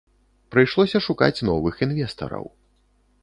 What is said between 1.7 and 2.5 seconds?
інвестараў.